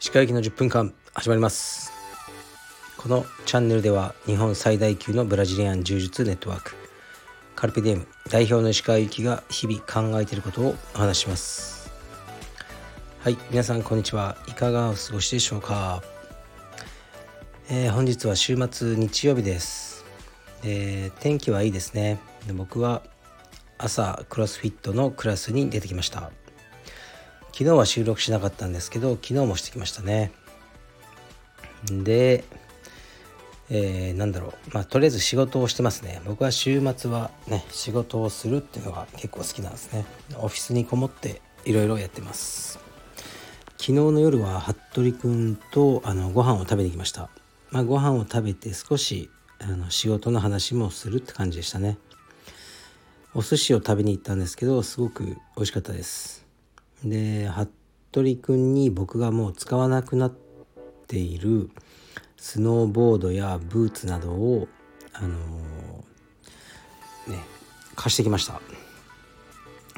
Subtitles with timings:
[0.00, 1.92] 歯科行きの10分間始まります。
[2.96, 6.74] このチャンネルでは日本最大級のブラジリアン柔術ネットワーク
[7.54, 11.92] カルペディエム代表の石川由紀が日々考えていることをお話します。
[13.20, 14.36] はい皆さんこんにちは。
[14.48, 16.02] いかがお過ごしでしょうか、
[17.70, 20.04] えー、本日は週末日曜日です、
[20.64, 22.33] えー、天気はいいですね。
[22.46, 23.02] で僕は
[23.78, 26.30] 朝クロスフィットのクラスに出てきました。
[27.52, 30.32] 昨日は収録しなかったんですけど昨日もしてきましたね。
[31.84, 32.44] で
[33.70, 34.74] えー、なんだろう。
[34.74, 36.20] まあとりあえず仕事をしてますね。
[36.26, 40.04] 僕は週末はね仕事をするっていうのが結構好きなんですね。
[40.36, 42.78] オフィスにこもっていろいろやってます。
[43.78, 47.30] 昨日の夜は服部くんとあのご飯を食べに行きました。
[47.70, 51.98] まあ、ご飯を食べて少しあの仕事の話もするって感じでしたね。
[53.36, 56.46] お寿司を食べに行ったんですけどすごく美味しかったです。
[57.04, 57.48] で
[58.12, 60.32] 服部君に僕がもう使わなくなっ
[61.08, 61.68] ている
[62.36, 64.68] スノーボードやブーツなどを
[65.12, 67.38] あのー、ね
[67.96, 68.60] 貸してきました。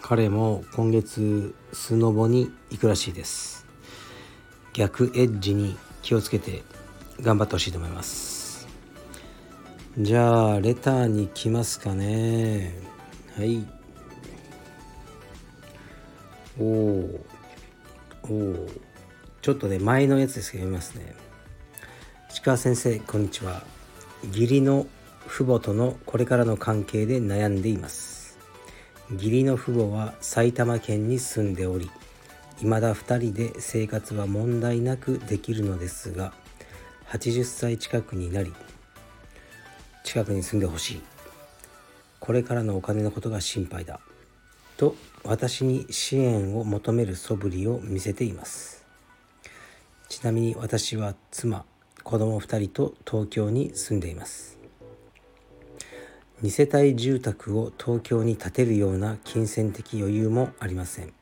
[0.00, 3.66] 彼も今月スノボに行くらしいです。
[4.74, 6.62] 逆エッジに気をつけて
[7.20, 8.68] 頑張ってほしいと思います。
[9.98, 12.93] じゃあレターに来ますかね。
[13.36, 13.66] はい。
[16.56, 17.20] おお
[18.22, 18.68] お
[19.42, 21.16] ちょっとね前のやつですけど読みますね。
[22.30, 23.64] 石川先生こんにちは。
[24.28, 24.86] 義理の
[25.26, 28.38] 父母とのこれからの関係で悩んでいます。
[29.10, 31.90] 義理の父母は埼玉県に住んでおり
[32.58, 36.32] 未だ2人で生活は問題なくできるのですが
[37.08, 38.52] 80歳近くになり
[40.04, 41.13] 近くに住んでほしい。
[42.24, 44.00] これからのお金のことが心配だ。
[44.78, 48.86] と私に支援を求める素振りを見せています。
[50.08, 51.66] ちなみに私は妻
[52.02, 54.58] 子供2人と東京に住んでいます。
[56.42, 61.12] 2世帯住宅を東京に建てるような金銭的余裕もありません。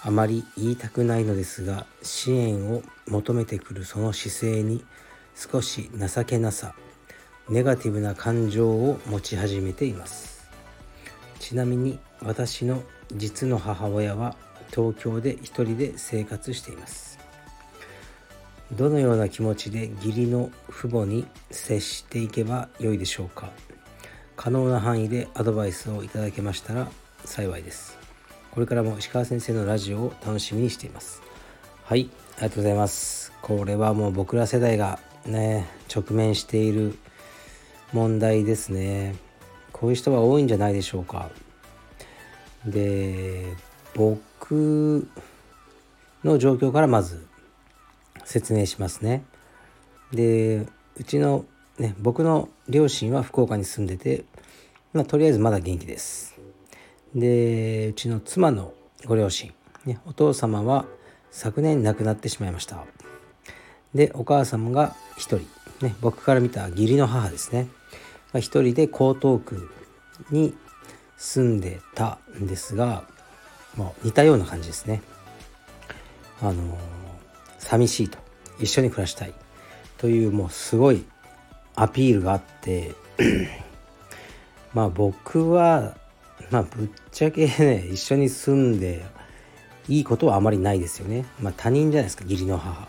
[0.00, 4.82] あまり言いたくないのですが支援を求めてくるその姿勢に
[5.34, 6.74] 少し情けなさ
[7.48, 10.48] ネガティブな感情を持ち始めています。
[11.38, 14.36] ちなみに私の実の母親は
[14.74, 17.20] 東京で一人で生活しています。
[18.72, 23.50] どのような気持ちで義理の父母に接していけばよいでしょうか。
[24.34, 26.88] 可能な範囲でアドバイスをいただけましたら
[27.24, 27.96] 幸いです。
[28.50, 31.22] これからも石川先生のラジオを楽しみにしています。
[31.84, 33.32] はいありがとうございます。
[33.40, 36.98] これはもう僕ら世代がね直面している
[37.92, 39.16] 問題ですね
[39.72, 41.30] こういう人が多いんじゃないでしょうか
[42.66, 43.54] で
[43.94, 45.08] 僕
[46.24, 47.26] の状況からまず
[48.24, 49.24] 説明しますね。
[50.12, 50.66] で
[50.96, 51.44] うちの
[51.78, 54.24] ね僕の両親は福岡に住んでて、
[54.92, 56.38] まあ、とりあえずまだ元気です。
[57.14, 58.74] でうちの妻の
[59.04, 59.52] ご両親、
[59.84, 60.86] ね、お父様は
[61.30, 62.84] 昨年亡くなってしまいました。
[63.94, 65.40] でお母様が1人、
[65.80, 67.68] ね、僕から見た義理の母ですね、
[68.32, 68.88] まあ、1人で江
[69.20, 69.70] 東区
[70.30, 70.54] に
[71.16, 73.04] 住んでたんですが、
[73.76, 75.02] もう似たような感じですね。
[76.40, 76.78] あの
[77.58, 78.18] 寂しいと
[78.60, 79.34] 一緒に暮らしたい
[79.98, 81.04] というもうすごい
[81.74, 82.94] アピールがあって
[84.74, 85.96] まあ僕は
[86.50, 89.04] まあぶっちゃけね一緒に住んで
[89.88, 91.24] いいことはあまりないですよね。
[91.40, 92.88] まあ他人じゃないですか義理の母。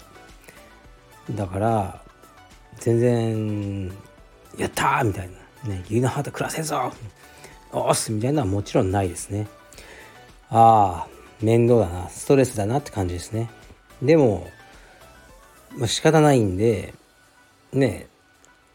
[1.31, 2.02] だから
[2.80, 3.92] 全然
[4.58, 5.30] 「やった!」みたい
[5.66, 6.92] な、ね「義理の母と暮らせんぞ!」
[7.72, 9.48] おっすみたいなのはもちろんないですね。
[10.50, 11.08] ああ、
[11.42, 13.50] 面倒だな、ストレスだなって感じですね。
[14.02, 14.48] でも、
[15.76, 16.94] まあ、仕方ないんで、
[17.74, 18.08] ね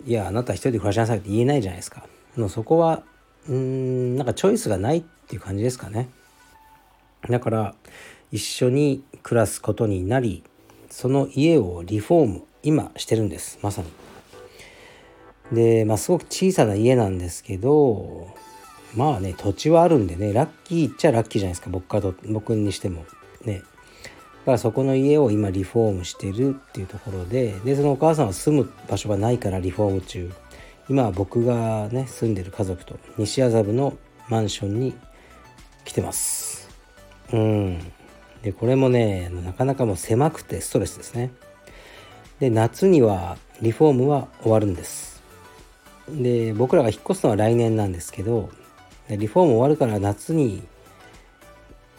[0.05, 2.07] いや、あなた一人で暮らしなさいって言えないじゃないですか。
[2.37, 3.03] もそこは、
[3.49, 6.09] うん、なんかチョイスがないっていう感じですかね。
[7.29, 7.75] だから、
[8.31, 10.45] 一緒に暮らすことになり、
[10.91, 13.89] その家をリフォーム、今してるんです、まさに。
[15.53, 18.29] で、まあ、すごく小さな家なんですけど、
[18.95, 21.71] まあね土地はあるんでねラッキーっちゃラッキーじゃないですか。
[21.71, 23.05] 僕から僕にしても。
[23.45, 23.59] ね。
[23.59, 30.31] だからそこの家を今リフォームしてるっていうところででそのお母さんは住む場所がないからリフォーム中。
[30.89, 33.97] 今は僕がね住んでる家族と西麻布の
[34.29, 34.95] マンションに
[35.85, 36.69] 来てます。
[37.33, 37.79] うん。
[38.43, 41.31] でこれもねなかなかもう狭くてストレスですね。
[42.43, 45.23] で夏にはリフォームは終わるんです。
[46.09, 48.51] で僕らが引っ越すのは来年なんですけど
[49.09, 50.65] リフォーム終わるから夏に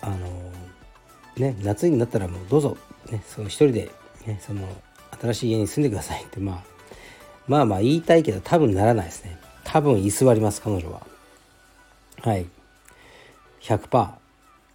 [0.02, 0.18] あの
[1.38, 2.76] ね夏になったらもうどうぞ、
[3.10, 3.92] ね、その一人で、
[4.28, 4.68] ね、その
[5.22, 6.64] 新しい家に住んでくださいってまあ
[7.48, 9.40] まあまあ言いたいけど多分ならないですね。
[9.64, 11.08] 多分居座ります彼女は。
[12.22, 12.48] はい。
[13.62, 14.10] 100%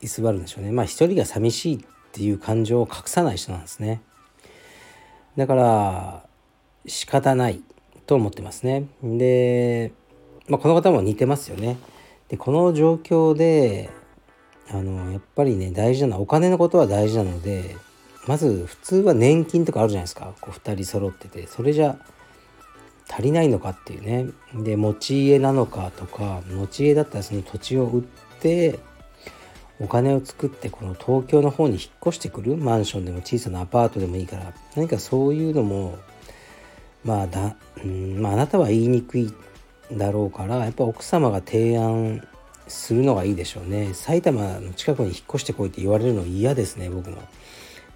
[0.00, 0.72] 居座るんでしょうね。
[0.72, 1.80] まあ一人が寂しいっ
[2.12, 4.00] ていう感情を隠さない人なんですね。
[5.38, 6.24] だから
[6.86, 7.62] 仕方ない
[8.06, 8.88] と思ってますね。
[9.04, 9.92] で、
[10.48, 11.78] まあ、この方も似てますよね。
[12.28, 13.88] でこの状況で
[14.68, 17.76] あのやっぱりね大事なのはお金のことは大事なので
[18.26, 20.34] まず普通は年金とかあるじゃないですか。
[20.40, 21.46] こう2人揃ってて。
[21.46, 21.96] それじゃ
[23.08, 24.26] 足りないのかっていうね。
[24.54, 28.02] で持ち家なのかとか持ち家だったらその土地を売っ
[28.40, 28.80] て
[29.80, 35.98] お金を作ってこの東京の方に引っ越してくるマンションでも小さなアパートでもいいから何かそういうのも
[37.04, 39.32] まあだうんまあなたは言いにくい
[39.92, 42.26] だろうからやっぱ奥様が提案
[42.66, 43.94] するのがいいでしょうね。
[43.94, 47.16] 埼玉の近くに引っ越してこいって言われるの嫌ですね僕も。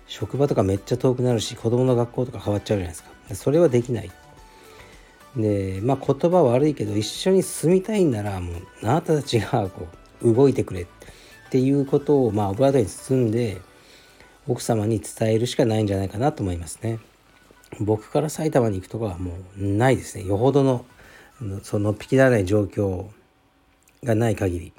[0.06, 3.10] 職場とかめっちゃ遠くなるし子供の学校とか変わっちゃうじゃないですか。
[3.34, 4.10] それはできない。
[5.36, 9.88] でまあ言葉悪いけど一緒に住みたいんならもうあなたたちがこ
[10.22, 10.82] う動いてくれ。
[10.82, 10.90] って
[11.52, 13.60] ていうことをまあオブラートに包んで
[14.48, 16.98] 奥様に伝えるしかないんじゃないかなと思いますね。
[17.78, 20.24] 僕から埼玉に行くとかはもうないですね。
[20.24, 20.86] よほどの
[21.62, 23.04] そのっぴきならない状況
[24.02, 24.72] がない限り。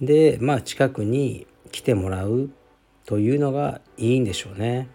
[0.00, 2.50] でまあ近くに来てもらう
[3.04, 4.88] というのがいいんでしょうね。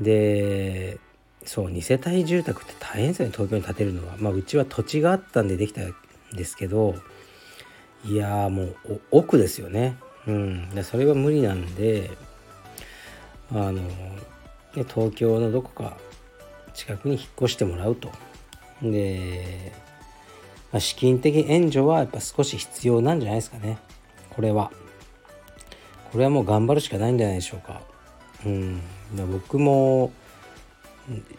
[0.00, 0.98] で
[1.44, 3.32] そう2世帯住宅って大変ですよね。
[3.32, 4.16] 東京に建てるのは。
[4.18, 5.94] まあうちは土地があったんでできたん
[6.32, 6.96] ですけど
[8.04, 9.96] いやもう奥ですよね。
[10.26, 10.70] うん。
[10.70, 12.10] でそれは無理なんで
[13.50, 13.82] あの、ね、
[14.74, 15.96] 東京のどこか
[16.74, 18.10] 近くに引っ越してもらうと。
[18.82, 19.72] で、
[20.70, 23.78] まあ、資金的援助はやっぱ少し必要なんじゃないですかね。
[24.30, 24.70] これは。
[26.12, 27.82] これはもう頑張るしかないんじゃないでしょうか。
[28.46, 28.80] うん。
[29.32, 30.12] 僕も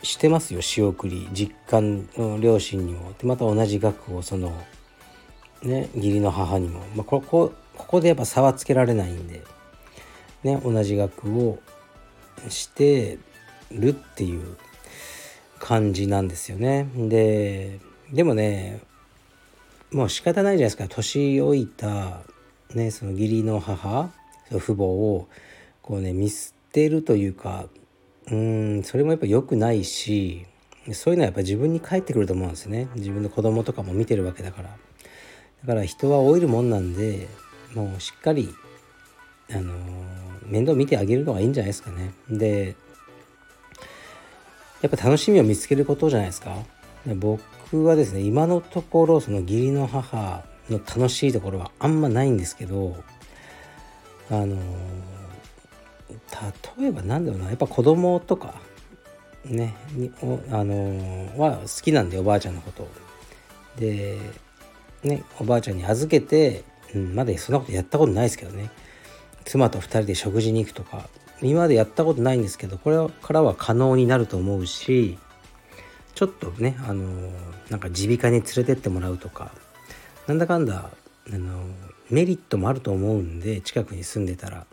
[0.01, 1.29] してますよ仕送り。
[1.31, 1.79] 実家
[2.17, 3.13] の両親にも。
[3.17, 4.51] でまた同じ額をその
[5.63, 9.41] ね義理の母にも、まあ、ここここでやっぱ差はつけられないんで、
[10.43, 11.59] ね、同じ額を
[12.49, 13.17] して
[13.71, 14.57] るっていう
[15.59, 16.87] 感じなんですよね。
[16.95, 17.79] で
[18.11, 18.81] でもね
[19.91, 20.87] もう仕方ないじゃないですか。
[20.87, 22.21] 年老いた、
[22.73, 24.11] ね、その義理の母
[24.49, 25.27] 父母を
[25.81, 27.65] こうね見捨てるというか
[28.31, 30.45] うんそれもやっぱ良くないし
[30.93, 32.87] そういうのはやっぱ自分に返ってくると思うんですね。
[32.95, 34.77] 自分の子供とかも見てるわけだから。
[35.65, 37.27] だから人は老いるもんなんで
[37.75, 38.53] もうしっかり
[39.51, 39.73] あの
[40.45, 42.13] 面倒見てあげるのがいいんじゃないですかね。
[42.29, 42.75] で
[44.81, 46.55] やっぱ楽しみを見つけることじゃないですか。
[47.05, 53.03] 僕はですね今のところその義理の母の楽しいところはあんまないんですけど
[54.29, 54.57] あの
[56.77, 57.49] 例えば何だろうな。
[57.49, 58.61] やっぱ子供とか
[59.45, 59.75] ね
[60.51, 62.87] あのは好きなんでおばあちゃんのこと。
[63.77, 64.19] で
[65.03, 66.63] ねおばあちゃんに預けて、
[66.93, 68.69] うん、まだそんなことやったことないですけどね。
[69.45, 71.09] 妻と2人で食事に行くとか。
[71.41, 75.17] 今までやったことないんですけどこれからは可能になると思うし
[76.13, 77.31] ちょっとねあの
[77.69, 79.51] なんか耳鼻科に連れてってもらうとか。
[80.27, 80.91] なんだかんだ
[81.31, 81.63] あの
[82.11, 84.65] メリットもあると思うんで近くに住んでたら。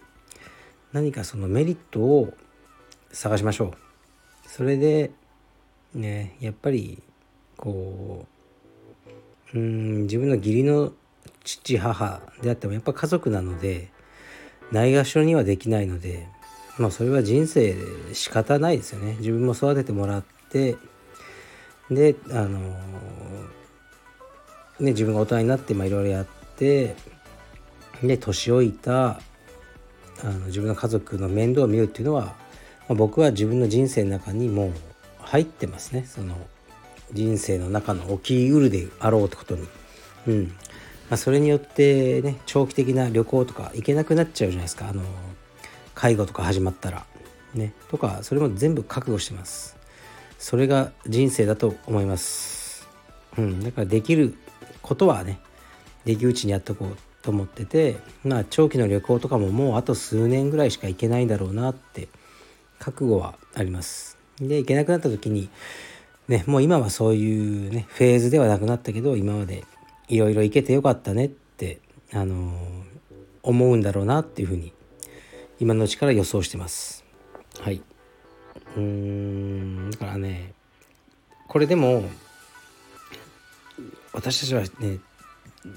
[0.92, 2.33] 何かそのメリットを
[3.12, 4.49] 探しましょう。
[4.49, 5.11] それで
[5.95, 7.02] ねやっぱり
[7.56, 8.36] こう
[9.54, 10.92] うん自分の義理の
[11.44, 13.90] 父母であってもやっぱ家族なので
[14.72, 16.28] ないがしろにはできないので
[16.78, 19.16] まあそれは人生で仕方ないですよね。
[19.18, 20.76] 自分も育ててもらって
[21.90, 22.58] であの
[24.80, 26.26] ね自分が大人になっていろいろやっ
[26.56, 26.96] て
[28.02, 29.20] で年老いた
[30.22, 32.34] あの自分の家族の面倒を見るっていうのは、ま
[32.90, 34.72] あ、僕は自分の人生の中にもう
[35.20, 36.04] 入ってますね。
[36.06, 36.36] その
[37.12, 39.66] 人生の中の起きうるであろうってことに。
[40.26, 40.44] うん
[41.08, 45.02] まあ、それによってね長期的な旅行とか行けなくなっちゃうじゃないですかあの
[45.94, 47.06] 介護とか始まったら。
[47.56, 49.76] ね、とかそれも全部覚悟してます。
[50.38, 52.86] それが人生だと思います。
[53.38, 54.34] うん、だからできる
[54.82, 55.40] ことはね
[56.04, 62.08] できるうちにやっとこうと思っててまあ長期の旅行とかももうあと数年ぐらいしか行けないんだろうなって
[62.78, 64.18] 覚悟はあります。
[64.38, 65.48] で行けなくなった時に
[66.28, 69.64] ねもう今はそういうねフェーズではなくなったけど今まで
[70.09, 71.80] いろいろ行けてよかったねって
[72.12, 72.52] あのー、
[73.42, 74.73] 思うんだろうなっていうふうに
[75.59, 77.04] 今のうちから予想してます。
[77.61, 77.83] はい。
[78.76, 80.52] うーんだからね
[81.49, 82.04] これでも
[84.12, 84.99] 私たちはね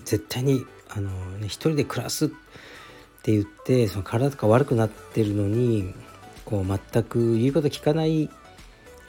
[0.04, 2.30] 絶対にあの、ね、一人で暮らすっ
[3.22, 5.94] て言ってその体とか悪くなってるのに
[6.46, 8.30] こう全く言うこと聞かない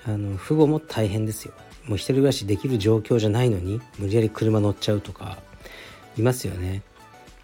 [0.06, 1.52] あの父母も大変ですよ。
[1.86, 5.38] もう一人暮らしできる状況じゃないのに無理やり車乗っちゃうとか
[6.16, 6.82] いますよね。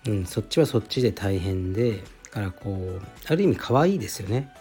[0.07, 4.53] うん、そっちはそっちで大変でからこうある意味可愛いですよね。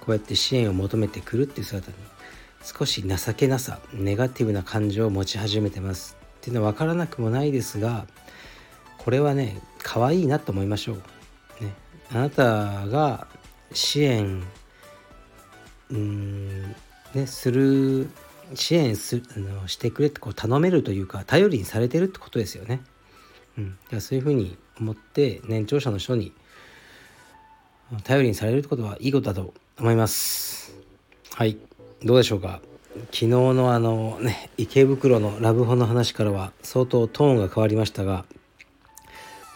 [0.00, 1.96] こうやって支援を求めてくるっていう姿に
[2.62, 8.06] 少し情けなさネガティブな感情を持ち始めてますっていうのは分からなくもないですが
[8.98, 10.96] これはね可愛いなと思いましょう。
[11.64, 11.74] ね、
[12.10, 13.26] あなたが
[13.72, 14.42] 支援
[15.90, 16.76] うん
[17.14, 18.10] ねする
[18.54, 22.80] 支援すあのしてくれってこう頼めるというか頼りにされてるってことですよね。
[23.58, 23.60] う
[23.96, 26.32] ん、そういうふうに思って年長者の人に
[28.04, 30.72] 頼りにされるってことはいいことだと思います。
[31.34, 31.56] はい
[32.02, 32.60] どうでしょうか
[33.06, 38.24] 昨日のあのね池袋のラブホの話からは相当トーンが変わりましたが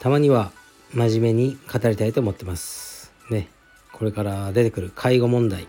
[0.00, 0.52] たまには
[0.92, 3.12] 真面目に語りたいと思ってます。
[3.30, 3.48] ね
[3.92, 5.66] これから出てくる介護問題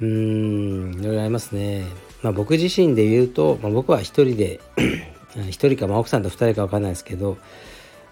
[0.00, 1.86] うーんいろいろありますね。
[2.22, 4.60] まあ、僕自身で言うと、まあ、僕は一人で
[5.50, 7.38] 一人か、まあ、奥さんと二人か分かんないですけど、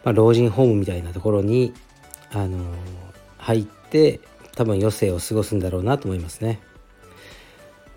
[0.04, 1.74] まあ、老人ホームみたいなところに、
[2.32, 2.62] あのー、
[3.38, 4.20] 入って
[4.54, 6.60] 多分余生を過ごすんだろうなと思いますね。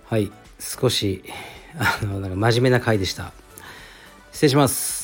[0.06, 1.24] はい少し
[1.78, 3.32] あのなんか真面目な回でした。
[4.32, 4.99] 失礼します。